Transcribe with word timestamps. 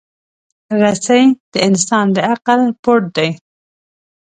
رسۍ 0.81 1.23
د 1.51 1.53
انسان 1.67 2.05
د 2.15 2.17
عقل 2.31 2.61
پُت 2.83 3.01
دی. 3.15 3.29